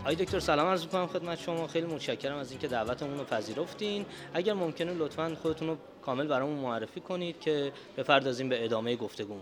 [0.00, 1.66] آقای دکتر سلام عرض می‌کنم خدمت شما.
[1.66, 4.06] خیلی متشکرم از اینکه دعوتمون رو پذیرفتین.
[4.34, 9.36] اگر ممکنه لطفا خودتون رو کامل برامون معرفی کنید که بپردازیم به ادامه گفتگو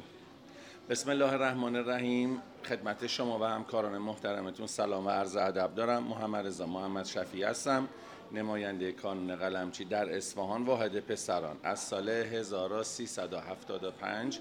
[0.90, 2.42] بسم الله الرحمن الرحیم.
[2.68, 6.02] خدمت شما و همکاران محترمتون سلام و عرض ادب دارم.
[6.02, 7.88] محمد رضا محمد شفیع هستم.
[8.32, 11.56] نماینده کانون قلمچی در اصفهان واحد پسران.
[11.62, 14.40] از سال 1375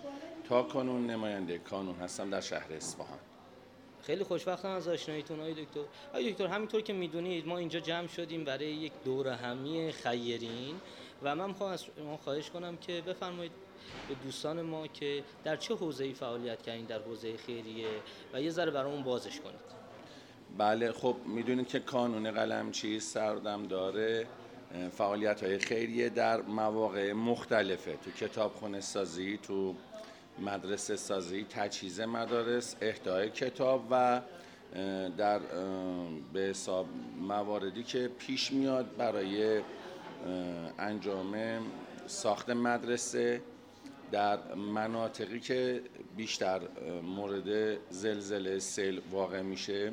[0.50, 3.19] تا کنون نماینده کانون هستم در شهر اصفهان.
[4.07, 5.79] خیلی خوشبختم از آشناییتون آقای دکتر.
[6.09, 10.75] آقای دکتر همینطور که می‌دونید ما اینجا جمع شدیم برای یک دور همی خیرین
[11.23, 13.51] و من می‌خوام از شما خواهش کنم که بفرمایید
[14.09, 17.88] به دوستان ما که در چه حوزه‌ای فعالیت کردین در حوزه خیریه
[18.34, 19.59] و یه ذره برامون بازش کنید.
[20.57, 24.28] بله خب می‌دونید که کانون قلمچی سردم داره
[24.91, 27.97] فعالیت های خیریه در مواقع مختلفه.
[28.06, 29.75] تو کتابخونه سازی تو
[30.39, 34.21] مدرسه سازی تجهیز مدارس اهدای کتاب و
[35.17, 35.39] در
[36.33, 36.87] به حساب
[37.19, 39.61] مواردی که پیش میاد برای
[40.79, 41.35] انجام
[42.07, 43.41] ساخت مدرسه
[44.11, 45.81] در مناطقی که
[46.17, 46.61] بیشتر
[47.03, 49.91] مورد زلزله سیل واقع میشه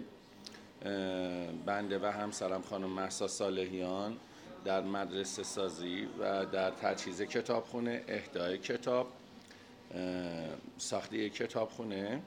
[1.66, 4.16] بنده و همسرم خانم محسا صالحیان
[4.65, 9.06] در مدرسه سازی و در تجهیز کتابخونه اهدای کتاب
[10.78, 12.22] ساخته یک کتابخونه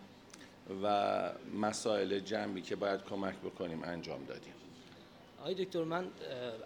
[0.83, 1.29] و
[1.61, 4.53] مسائل جنبی که باید کمک بکنیم انجام دادیم.
[5.41, 6.07] آقای دکتر من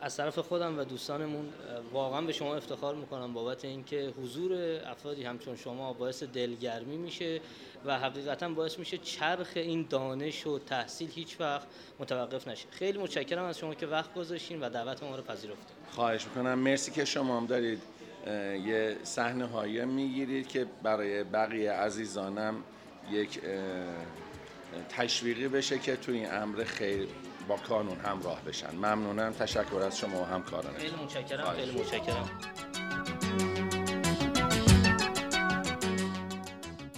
[0.02, 1.50] از طرف خودم و دوستانمون
[1.94, 7.42] واقعا به شما افتخار می‌کنم بابت اینکه حضور افرادی همچون شما باعث دلگرمی میشه
[7.86, 11.68] و حقیقتا باعث میشه چرخ این دانش و تحصیل هیچ وقت
[12.00, 12.68] متوقف نشه.
[12.72, 15.76] خیلی متشکرم از شما که وقت گذاشتین و دعوت ما رو پذیرفتین.
[15.92, 16.60] خواهش می‌کنم.
[16.60, 17.82] مرسی که شما هم دارید
[18.28, 22.56] یه صحنه هایی می‌گیرید که برای بقیه عزیزانم
[23.12, 23.40] یک
[24.90, 27.08] تشویقی بشه که توی این امر خیر
[27.48, 28.76] با کانون همراه بشن.
[28.76, 29.34] ممنونم.
[29.34, 31.54] تشکر از شما و همکاران خیلی متشکرم.
[31.56, 32.30] خیلی متشکرم.